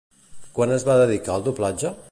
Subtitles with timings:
[0.55, 1.95] Quan es va dedicar al doblatge?